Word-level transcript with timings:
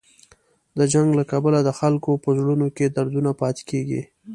د 0.77 0.79
جنګ 0.93 1.09
له 1.19 1.23
کبله 1.31 1.59
د 1.63 1.69
خلکو 1.79 2.11
په 2.23 2.29
زړونو 2.37 2.67
کې 2.75 2.85
دردونه 2.95 3.31
پاتې 3.41 3.63
کېږي. 3.69 4.01